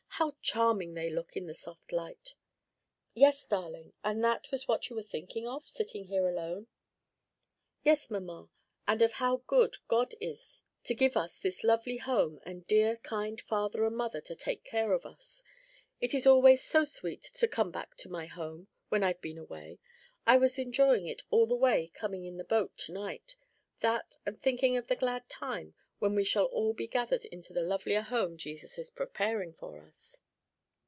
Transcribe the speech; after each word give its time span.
how 0.21 0.35
charming 0.43 0.93
they 0.93 1.09
look 1.09 1.35
in 1.35 1.47
the 1.47 1.53
soft 1.55 1.91
light." 1.91 2.35
"Yes, 3.15 3.47
darling: 3.47 3.91
and 4.03 4.23
that 4.23 4.51
was 4.51 4.67
what 4.67 4.87
you 4.87 4.95
were 4.95 5.01
thinking 5.01 5.47
of, 5.47 5.67
sitting 5.67 6.03
here 6.03 6.29
alone?" 6.29 6.67
"Yes, 7.83 8.11
mamma; 8.11 8.51
and 8.87 9.01
of 9.01 9.13
how 9.13 9.37
good 9.47 9.77
God 9.87 10.13
is 10.21 10.61
to 10.83 10.93
us 10.93 10.93
to 10.93 10.93
give 10.93 11.17
us 11.17 11.39
this 11.39 11.63
lovely 11.63 11.97
home 11.97 12.39
and 12.45 12.67
dear, 12.67 12.97
kind 12.97 13.41
father 13.41 13.83
and 13.83 13.97
mother 13.97 14.21
to 14.21 14.35
take 14.35 14.63
care 14.63 14.93
of 14.93 15.07
us. 15.07 15.41
It 15.99 16.13
is 16.13 16.27
always 16.27 16.63
so 16.63 16.83
sweet 16.83 17.23
to 17.23 17.47
come 17.47 17.71
back 17.71 17.95
to 17.97 18.09
my 18.09 18.27
home 18.27 18.67
when 18.89 19.01
I've 19.03 19.21
been 19.21 19.39
away. 19.39 19.79
I 20.27 20.37
was 20.37 20.59
enjoying 20.59 21.07
it 21.07 21.23
all 21.31 21.47
the 21.47 21.55
way 21.55 21.87
coming 21.87 22.25
in 22.25 22.37
the 22.37 22.43
boat 22.43 22.77
to 22.85 22.91
night; 22.91 23.37
that 23.79 24.19
and 24.27 24.39
thinking 24.39 24.77
of 24.77 24.85
the 24.85 24.95
glad 24.95 25.27
time 25.27 25.73
when 25.97 26.13
we 26.13 26.23
shall 26.23 26.45
all 26.45 26.71
be 26.71 26.87
gathered 26.87 27.25
into 27.25 27.51
the 27.51 27.63
lovelier 27.63 28.01
home 28.01 28.37
Jesus 28.37 28.77
is 28.77 28.91
preparing 28.91 29.53
for 29.53 29.79
us." 29.79 30.19